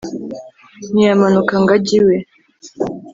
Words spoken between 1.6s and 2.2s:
ngo ajye iwe.